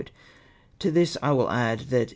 To 0.79 0.89
this, 0.89 1.15
I 1.21 1.31
will 1.31 1.51
add 1.51 1.81
that" 1.91 2.09